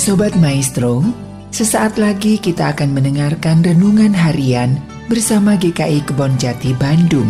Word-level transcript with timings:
Sobat 0.00 0.32
Maestro, 0.40 1.04
sesaat 1.52 2.00
lagi 2.00 2.40
kita 2.40 2.72
akan 2.72 2.96
mendengarkan 2.96 3.60
renungan 3.60 4.16
harian 4.16 4.80
bersama 5.12 5.60
GKI 5.60 6.08
Kebon 6.08 6.40
Jati 6.40 6.72
Bandung. 6.72 7.28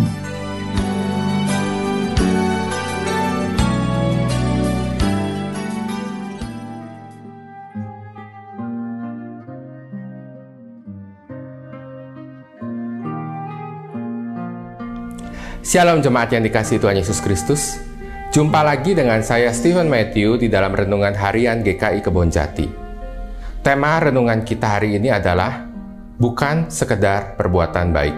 Shalom 15.66 15.98
jemaat 16.06 16.30
yang 16.30 16.46
dikasih 16.46 16.78
Tuhan 16.78 17.02
Yesus 17.02 17.18
Kristus. 17.18 17.89
Jumpa 18.30 18.62
lagi 18.62 18.94
dengan 18.94 19.18
saya 19.26 19.50
Stephen 19.50 19.90
Matthew 19.90 20.38
di 20.38 20.46
dalam 20.46 20.70
renungan 20.70 21.18
harian 21.18 21.66
GKI 21.66 21.98
Kebonjati. 21.98 22.70
Tema 23.58 23.98
renungan 23.98 24.46
kita 24.46 24.78
hari 24.78 24.94
ini 25.02 25.10
adalah 25.10 25.66
bukan 26.14 26.70
sekedar 26.70 27.34
perbuatan 27.34 27.90
baik. 27.90 28.14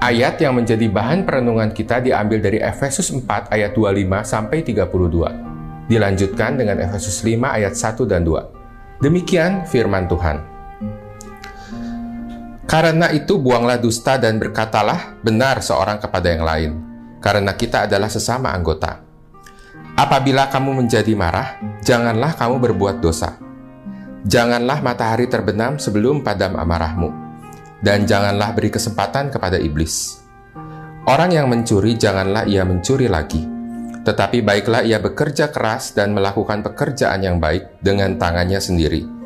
Ayat 0.00 0.40
yang 0.40 0.56
menjadi 0.56 0.88
bahan 0.88 1.28
perenungan 1.28 1.76
kita 1.76 2.00
diambil 2.00 2.40
dari 2.40 2.56
Efesus 2.56 3.12
4 3.12 3.52
ayat 3.52 3.76
25 3.76 4.00
sampai 4.24 4.64
32. 4.64 5.92
Dilanjutkan 5.92 6.56
dengan 6.56 6.80
Efesus 6.80 7.20
5 7.20 7.36
ayat 7.52 7.76
1 7.76 8.00
dan 8.08 8.24
2. 8.24 9.04
Demikian 9.04 9.68
firman 9.68 10.08
Tuhan. 10.08 10.40
Karena 12.64 13.12
itu 13.12 13.36
buanglah 13.36 13.76
dusta 13.76 14.16
dan 14.16 14.40
berkatalah 14.40 15.20
benar 15.20 15.60
seorang 15.60 16.00
kepada 16.00 16.32
yang 16.32 16.48
lain, 16.48 16.85
karena 17.26 17.58
kita 17.58 17.90
adalah 17.90 18.06
sesama 18.06 18.54
anggota. 18.54 19.02
Apabila 19.98 20.46
kamu 20.46 20.86
menjadi 20.86 21.10
marah, 21.18 21.58
janganlah 21.82 22.38
kamu 22.38 22.62
berbuat 22.70 23.02
dosa. 23.02 23.34
Janganlah 24.22 24.78
matahari 24.78 25.26
terbenam 25.26 25.82
sebelum 25.82 26.22
padam 26.22 26.54
amarahmu, 26.54 27.10
dan 27.82 28.06
janganlah 28.06 28.54
beri 28.54 28.70
kesempatan 28.70 29.34
kepada 29.34 29.58
iblis. 29.58 30.22
Orang 31.10 31.34
yang 31.34 31.50
mencuri, 31.50 31.98
janganlah 31.98 32.46
ia 32.46 32.62
mencuri 32.62 33.10
lagi, 33.10 33.42
tetapi 34.06 34.46
baiklah 34.46 34.86
ia 34.86 35.02
bekerja 35.02 35.50
keras 35.50 35.98
dan 35.98 36.14
melakukan 36.14 36.62
pekerjaan 36.62 37.26
yang 37.26 37.42
baik 37.42 37.82
dengan 37.82 38.14
tangannya 38.14 38.62
sendiri 38.62 39.16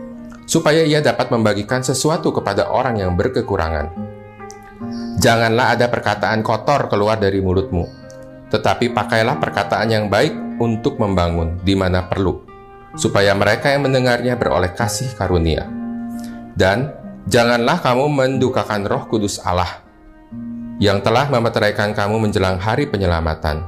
supaya 0.51 0.83
ia 0.83 0.99
dapat 0.99 1.31
membagikan 1.31 1.79
sesuatu 1.79 2.35
kepada 2.35 2.75
orang 2.75 2.99
yang 2.99 3.15
berkekurangan. 3.15 3.95
Janganlah 5.23 5.79
ada 5.79 5.87
perkataan 5.87 6.43
kotor 6.43 6.91
keluar 6.91 7.23
dari 7.23 7.39
mulutmu, 7.39 8.00
tetapi 8.51 8.93
pakailah 8.93 9.39
perkataan 9.39 9.89
yang 9.89 10.07
baik 10.11 10.35
untuk 10.59 10.99
membangun 11.01 11.57
di 11.63 11.79
mana 11.79 12.05
perlu, 12.05 12.43
supaya 12.99 13.33
mereka 13.33 13.73
yang 13.73 13.87
mendengarnya 13.87 14.37
beroleh 14.37 14.75
kasih 14.75 15.15
karunia. 15.17 15.65
Dan 16.53 16.93
janganlah 17.31 17.81
kamu 17.81 18.11
mendukakan 18.11 18.85
roh 18.85 19.09
kudus 19.09 19.41
Allah, 19.41 19.81
yang 20.83 21.01
telah 21.01 21.31
memeteraikan 21.31 21.95
kamu 21.95 22.29
menjelang 22.29 22.59
hari 22.59 22.91
penyelamatan. 22.91 23.65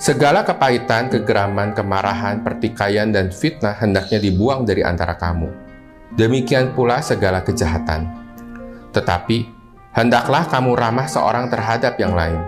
Segala 0.00 0.42
kepahitan, 0.42 1.12
kegeraman, 1.12 1.76
kemarahan, 1.76 2.42
pertikaian, 2.42 3.12
dan 3.12 3.30
fitnah 3.30 3.78
hendaknya 3.78 4.18
dibuang 4.18 4.66
dari 4.66 4.82
antara 4.82 5.14
kamu 5.14 5.62
demikian 6.16 6.76
pula 6.76 7.00
segala 7.00 7.40
kejahatan. 7.40 8.08
Tetapi, 8.92 9.48
hendaklah 9.96 10.44
kamu 10.48 10.76
ramah 10.76 11.08
seorang 11.08 11.48
terhadap 11.48 11.96
yang 11.96 12.12
lain, 12.12 12.40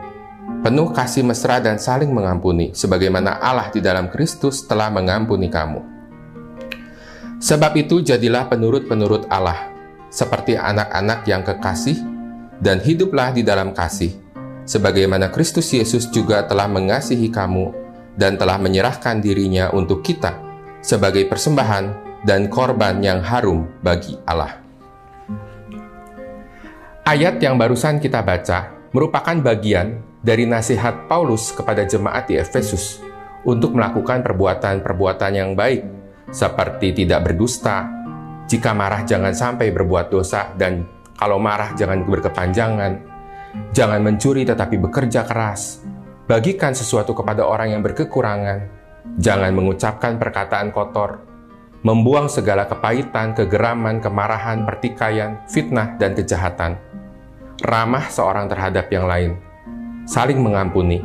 penuh 0.65 0.89
kasih 0.97 1.21
mesra 1.29 1.61
dan 1.61 1.77
saling 1.77 2.09
mengampuni, 2.09 2.73
sebagaimana 2.73 3.37
Allah 3.37 3.69
di 3.69 3.85
dalam 3.85 4.09
Kristus 4.09 4.65
telah 4.65 4.89
mengampuni 4.89 5.53
kamu. 5.53 5.85
Sebab 7.37 7.77
itu 7.77 8.01
jadilah 8.01 8.49
penurut-penurut 8.49 9.29
Allah, 9.29 9.69
seperti 10.09 10.57
anak-anak 10.57 11.29
yang 11.29 11.45
kekasih, 11.45 12.01
dan 12.65 12.81
hiduplah 12.81 13.37
di 13.37 13.45
dalam 13.45 13.77
kasih, 13.77 14.17
sebagaimana 14.65 15.29
Kristus 15.29 15.69
Yesus 15.69 16.09
juga 16.09 16.49
telah 16.49 16.65
mengasihi 16.65 17.29
kamu 17.29 17.77
dan 18.17 18.41
telah 18.41 18.57
menyerahkan 18.57 19.21
dirinya 19.21 19.69
untuk 19.77 20.01
kita 20.01 20.33
sebagai 20.81 21.29
persembahan 21.29 22.17
dan 22.25 22.49
korban 22.49 23.05
yang 23.05 23.21
harum 23.21 23.69
bagi 23.85 24.17
Allah. 24.25 24.65
Ayat 27.05 27.37
yang 27.37 27.61
barusan 27.61 28.01
kita 28.01 28.25
baca 28.25 28.73
merupakan 28.97 29.37
bagian 29.45 30.14
dari 30.25 30.49
nasihat 30.49 31.05
Paulus 31.05 31.53
kepada 31.53 31.85
jemaat 31.85 32.33
di 32.33 32.41
Efesus 32.41 33.05
untuk 33.45 33.77
melakukan 33.77 34.25
perbuatan-perbuatan 34.25 35.33
yang 35.37 35.53
baik, 35.53 35.85
seperti 36.33 37.05
tidak 37.05 37.29
berdusta, 37.29 37.85
jika 38.49 38.73
marah 38.73 39.05
jangan 39.05 39.37
sampai 39.37 39.69
berbuat 39.69 40.09
dosa, 40.09 40.49
dan 40.57 40.89
kalau 41.21 41.37
marah 41.37 41.77
jangan 41.77 42.09
berkepanjangan, 42.09 42.93
jangan 43.77 44.01
mencuri 44.01 44.49
tetapi 44.49 44.81
bekerja 44.81 45.29
keras, 45.29 45.85
bagikan 46.25 46.73
sesuatu 46.73 47.13
kepada 47.13 47.45
orang 47.45 47.77
yang 47.77 47.85
berkekurangan, 47.85 48.65
jangan 49.21 49.53
mengucapkan 49.53 50.17
perkataan 50.17 50.73
kotor, 50.73 51.21
membuang 51.85 52.33
segala 52.33 52.65
kepahitan, 52.65 53.37
kegeraman, 53.37 54.01
kemarahan, 54.01 54.65
pertikaian, 54.65 55.45
fitnah, 55.53 56.01
dan 56.01 56.17
kejahatan. 56.17 56.81
Ramah 57.61 58.09
seorang 58.09 58.49
terhadap 58.49 58.89
yang 58.89 59.05
lain, 59.05 59.44
saling 60.05 60.41
mengampuni. 60.41 61.01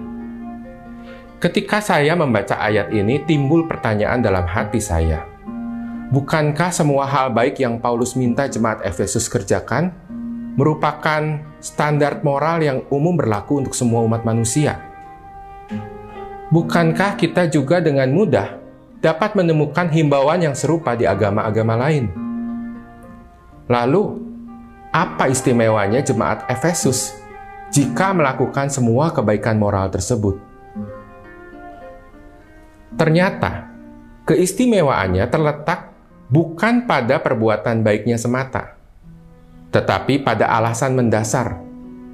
Ketika 1.39 1.79
saya 1.79 2.15
membaca 2.19 2.59
ayat 2.59 2.91
ini, 2.91 3.23
timbul 3.23 3.67
pertanyaan 3.67 4.19
dalam 4.19 4.43
hati 4.43 4.83
saya. 4.83 5.23
Bukankah 6.11 6.71
semua 6.73 7.07
hal 7.07 7.31
baik 7.31 7.63
yang 7.63 7.79
Paulus 7.79 8.17
minta 8.19 8.49
jemaat 8.49 8.83
Efesus 8.83 9.31
kerjakan 9.31 9.93
merupakan 10.59 11.39
standar 11.63 12.19
moral 12.25 12.59
yang 12.59 12.79
umum 12.91 13.15
berlaku 13.15 13.63
untuk 13.63 13.77
semua 13.77 14.03
umat 14.03 14.27
manusia? 14.27 14.83
Bukankah 16.49 17.13
kita 17.15 17.45
juga 17.47 17.77
dengan 17.77 18.09
mudah 18.09 18.59
dapat 18.99 19.35
menemukan 19.35 19.87
himbauan 19.87 20.43
yang 20.43 20.55
serupa 20.55 20.95
di 20.95 21.07
agama-agama 21.07 21.75
lain. 21.79 22.11
Lalu, 23.71 24.17
apa 24.91 25.29
istimewanya 25.31 26.03
jemaat 26.03 26.43
Efesus 26.51 27.18
jika 27.69 28.17
melakukan 28.17 28.73
semua 28.73 29.13
kebaikan 29.13 29.61
moral 29.61 29.93
tersebut? 29.93 30.41
Ternyata, 32.97 33.69
keistimewaannya 34.25 35.29
terletak 35.29 35.93
bukan 36.33 36.89
pada 36.89 37.21
perbuatan 37.21 37.85
baiknya 37.85 38.17
semata, 38.17 38.73
tetapi 39.69 40.25
pada 40.25 40.49
alasan 40.49 40.97
mendasar 40.97 41.61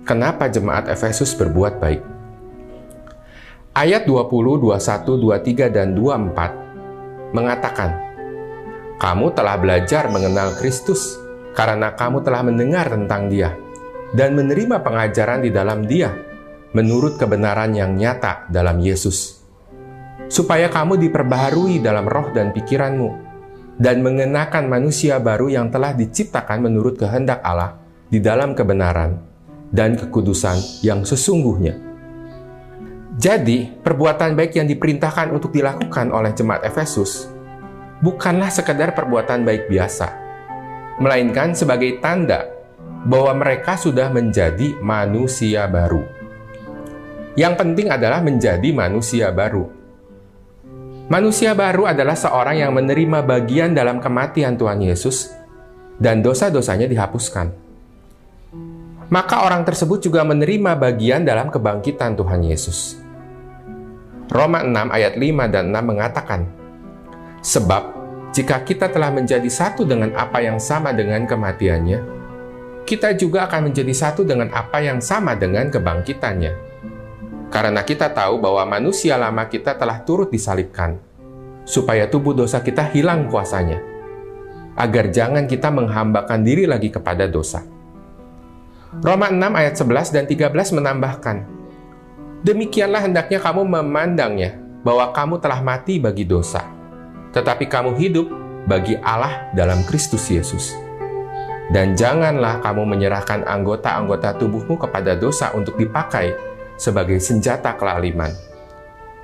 kenapa 0.04 0.52
jemaat 0.52 0.92
Efesus 0.92 1.32
berbuat 1.40 1.80
baik. 1.80 2.04
Ayat 3.76 4.08
20, 4.08 4.60
21, 4.60 5.20
23, 5.20 5.68
dan 5.72 5.96
24 5.96 7.32
mengatakan, 7.36 7.92
"Kamu 9.00 9.32
telah 9.36 9.56
belajar 9.60 10.08
mengenal 10.12 10.56
Kristus 10.60 11.16
karena 11.56 11.92
kamu 11.96 12.24
telah 12.24 12.44
mendengar 12.44 12.88
tentang 12.88 13.28
Dia 13.28 13.65
dan 14.14 14.38
menerima 14.38 14.84
pengajaran 14.86 15.42
di 15.42 15.50
dalam 15.50 15.88
Dia 15.88 16.14
menurut 16.76 17.16
kebenaran 17.16 17.72
yang 17.72 17.96
nyata 17.96 18.52
dalam 18.52 18.84
Yesus, 18.84 19.40
supaya 20.28 20.68
kamu 20.68 21.00
diperbaharui 21.08 21.80
dalam 21.80 22.04
roh 22.04 22.36
dan 22.36 22.52
pikiranmu 22.52 23.10
dan 23.80 24.04
mengenakan 24.04 24.68
manusia 24.68 25.18
baru 25.18 25.48
yang 25.48 25.72
telah 25.72 25.96
diciptakan 25.96 26.68
menurut 26.68 27.00
kehendak 27.00 27.40
Allah 27.42 27.80
di 28.12 28.20
dalam 28.20 28.52
kebenaran 28.52 29.24
dan 29.72 29.96
kekudusan 29.96 30.84
yang 30.84 31.08
sesungguhnya." 31.08 31.80
Jadi, 33.16 33.72
perbuatan 33.80 34.36
baik 34.36 34.60
yang 34.60 34.68
diperintahkan 34.68 35.32
untuk 35.32 35.56
dilakukan 35.56 36.12
oleh 36.12 36.36
jemaat 36.36 36.68
Efesus 36.68 37.32
bukanlah 38.04 38.52
sekedar 38.52 38.92
perbuatan 38.92 39.48
baik 39.48 39.72
biasa, 39.72 40.12
melainkan 41.00 41.56
sebagai 41.56 42.04
tanda 42.04 42.55
bahwa 43.06 43.38
mereka 43.38 43.78
sudah 43.78 44.10
menjadi 44.10 44.74
manusia 44.82 45.70
baru. 45.70 46.02
Yang 47.38 47.54
penting 47.62 47.88
adalah 47.94 48.20
menjadi 48.26 48.70
manusia 48.74 49.30
baru. 49.30 49.70
Manusia 51.06 51.54
baru 51.54 51.86
adalah 51.86 52.18
seorang 52.18 52.66
yang 52.66 52.74
menerima 52.74 53.22
bagian 53.22 53.78
dalam 53.78 54.02
kematian 54.02 54.58
Tuhan 54.58 54.82
Yesus 54.82 55.30
dan 56.02 56.26
dosa-dosanya 56.26 56.90
dihapuskan. 56.90 57.54
Maka 59.14 59.46
orang 59.46 59.62
tersebut 59.62 60.02
juga 60.02 60.26
menerima 60.26 60.74
bagian 60.74 61.22
dalam 61.22 61.54
kebangkitan 61.54 62.18
Tuhan 62.18 62.42
Yesus. 62.42 62.98
Roma 64.34 64.66
6 64.66 64.90
ayat 64.90 65.14
5 65.14 65.54
dan 65.54 65.70
6 65.70 65.86
mengatakan, 65.86 66.42
Sebab 67.46 67.84
jika 68.34 68.66
kita 68.66 68.90
telah 68.90 69.14
menjadi 69.14 69.46
satu 69.46 69.86
dengan 69.86 70.10
apa 70.18 70.42
yang 70.42 70.58
sama 70.58 70.90
dengan 70.90 71.30
kematiannya, 71.30 72.15
kita 72.86 73.18
juga 73.18 73.50
akan 73.50 73.74
menjadi 73.74 73.92
satu 73.92 74.22
dengan 74.22 74.54
apa 74.54 74.78
yang 74.78 75.02
sama 75.02 75.34
dengan 75.34 75.74
kebangkitannya. 75.74 76.54
Karena 77.50 77.82
kita 77.82 78.14
tahu 78.14 78.38
bahwa 78.38 78.62
manusia 78.78 79.18
lama 79.18 79.50
kita 79.50 79.74
telah 79.74 80.06
turut 80.06 80.30
disalibkan, 80.30 81.02
supaya 81.66 82.06
tubuh 82.06 82.38
dosa 82.38 82.62
kita 82.62 82.86
hilang 82.94 83.26
kuasanya, 83.26 83.82
agar 84.78 85.10
jangan 85.10 85.50
kita 85.50 85.74
menghambakan 85.74 86.46
diri 86.46 86.70
lagi 86.70 86.94
kepada 86.94 87.26
dosa. 87.26 87.66
Roma 89.02 89.34
6 89.34 89.42
ayat 89.42 89.74
11 89.76 90.16
dan 90.16 90.24
13 90.30 90.78
menambahkan, 90.78 91.38
Demikianlah 92.46 93.02
hendaknya 93.02 93.42
kamu 93.42 93.66
memandangnya, 93.66 94.62
bahwa 94.86 95.10
kamu 95.10 95.42
telah 95.42 95.66
mati 95.66 95.98
bagi 95.98 96.30
dosa, 96.30 96.62
tetapi 97.34 97.66
kamu 97.66 97.98
hidup 97.98 98.30
bagi 98.70 98.94
Allah 99.02 99.50
dalam 99.58 99.82
Kristus 99.90 100.30
Yesus. 100.30 100.85
Dan 101.66 101.98
janganlah 101.98 102.62
kamu 102.62 102.86
menyerahkan 102.86 103.42
anggota-anggota 103.42 104.38
tubuhmu 104.38 104.78
kepada 104.78 105.18
dosa 105.18 105.50
untuk 105.58 105.82
dipakai 105.82 106.38
sebagai 106.78 107.18
senjata 107.18 107.74
kelaliman. 107.74 108.30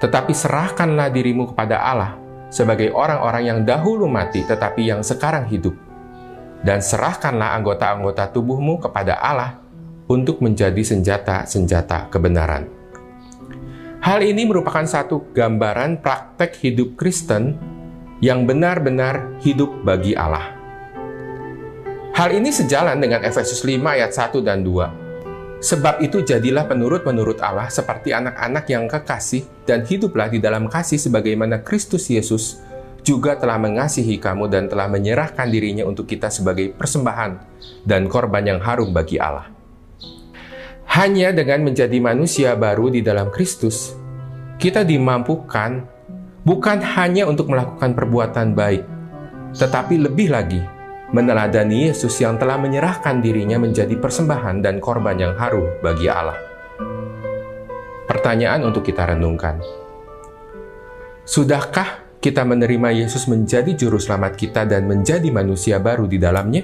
Tetapi 0.02 0.34
serahkanlah 0.34 1.14
dirimu 1.14 1.54
kepada 1.54 1.78
Allah 1.78 2.18
sebagai 2.50 2.90
orang-orang 2.92 3.44
yang 3.46 3.60
dahulu 3.62 4.10
mati 4.10 4.42
tetapi 4.42 4.90
yang 4.90 5.06
sekarang 5.06 5.46
hidup. 5.46 5.78
Dan 6.62 6.78
serahkanlah 6.78 7.58
anggota-anggota 7.58 8.30
tubuhmu 8.34 8.78
kepada 8.78 9.18
Allah 9.18 9.58
untuk 10.06 10.46
menjadi 10.46 10.82
senjata-senjata 10.82 12.14
kebenaran. 12.14 12.70
Hal 14.02 14.22
ini 14.22 14.46
merupakan 14.46 14.86
satu 14.86 15.34
gambaran 15.34 16.02
praktek 16.06 16.58
hidup 16.62 16.98
Kristen 16.98 17.58
yang 18.22 18.46
benar-benar 18.46 19.42
hidup 19.42 19.74
bagi 19.82 20.14
Allah. 20.14 20.61
Hal 22.22 22.38
ini 22.38 22.54
sejalan 22.54 23.02
dengan 23.02 23.26
Efesus 23.26 23.66
5 23.66 23.82
ayat 23.82 24.14
1 24.14 24.46
dan 24.46 24.62
2. 24.62 25.58
Sebab 25.58 26.06
itu 26.06 26.22
jadilah 26.22 26.70
penurut-penurut 26.70 27.42
Allah 27.42 27.66
seperti 27.66 28.14
anak-anak 28.14 28.62
yang 28.70 28.86
kekasih 28.86 29.42
dan 29.66 29.82
hiduplah 29.82 30.30
di 30.30 30.38
dalam 30.38 30.70
kasih 30.70 31.02
sebagaimana 31.02 31.66
Kristus 31.66 32.14
Yesus 32.14 32.62
juga 33.02 33.34
telah 33.42 33.58
mengasihi 33.58 34.22
kamu 34.22 34.54
dan 34.54 34.70
telah 34.70 34.86
menyerahkan 34.86 35.50
dirinya 35.50 35.82
untuk 35.90 36.06
kita 36.06 36.30
sebagai 36.30 36.70
persembahan 36.78 37.42
dan 37.90 38.06
korban 38.06 38.46
yang 38.46 38.62
harum 38.62 38.94
bagi 38.94 39.18
Allah. 39.18 39.50
Hanya 40.94 41.34
dengan 41.34 41.66
menjadi 41.66 41.98
manusia 41.98 42.54
baru 42.54 42.94
di 42.94 43.02
dalam 43.02 43.34
Kristus, 43.34 43.98
kita 44.62 44.86
dimampukan 44.86 45.90
bukan 46.46 46.86
hanya 46.86 47.26
untuk 47.26 47.50
melakukan 47.50 47.98
perbuatan 47.98 48.54
baik, 48.54 48.86
tetapi 49.58 49.98
lebih 49.98 50.30
lagi 50.30 50.81
meneladani 51.12 51.92
Yesus 51.92 52.16
yang 52.24 52.40
telah 52.40 52.56
menyerahkan 52.56 53.20
dirinya 53.20 53.60
menjadi 53.60 54.00
persembahan 54.00 54.64
dan 54.64 54.80
korban 54.80 55.20
yang 55.20 55.36
harum 55.36 55.68
bagi 55.84 56.08
Allah. 56.08 56.40
Pertanyaan 58.08 58.64
untuk 58.68 58.84
kita 58.88 59.08
renungkan. 59.12 59.60
Sudahkah 61.28 62.20
kita 62.24 62.44
menerima 62.48 63.06
Yesus 63.06 63.28
menjadi 63.28 63.76
juru 63.76 64.00
selamat 64.00 64.36
kita 64.36 64.68
dan 64.68 64.88
menjadi 64.88 65.28
manusia 65.32 65.80
baru 65.80 66.08
di 66.08 66.20
dalamnya? 66.20 66.64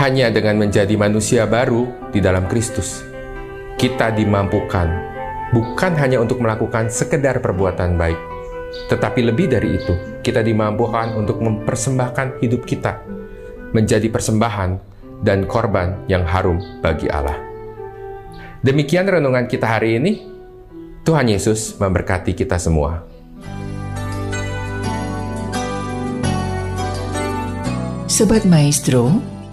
Hanya 0.00 0.32
dengan 0.32 0.56
menjadi 0.56 0.96
manusia 0.96 1.44
baru 1.44 2.08
di 2.08 2.24
dalam 2.24 2.48
Kristus, 2.48 3.09
kita 3.80 4.12
dimampukan 4.12 4.92
bukan 5.56 5.96
hanya 5.96 6.20
untuk 6.20 6.44
melakukan 6.44 6.92
sekedar 6.92 7.40
perbuatan 7.40 7.96
baik, 7.96 8.20
tetapi 8.92 9.24
lebih 9.24 9.48
dari 9.48 9.80
itu, 9.80 10.20
kita 10.20 10.44
dimampukan 10.44 11.16
untuk 11.16 11.40
mempersembahkan 11.40 12.44
hidup 12.44 12.68
kita 12.68 13.00
menjadi 13.72 14.04
persembahan 14.12 14.76
dan 15.24 15.48
korban 15.48 15.96
yang 16.12 16.28
harum 16.28 16.60
bagi 16.84 17.08
Allah. 17.08 17.40
Demikian 18.60 19.08
renungan 19.08 19.48
kita 19.48 19.64
hari 19.64 19.96
ini. 19.96 20.28
Tuhan 21.00 21.32
Yesus 21.32 21.80
memberkati 21.80 22.36
kita 22.36 22.60
semua. 22.60 23.00
Sobat 28.04 28.44
Maestro, 28.44 29.24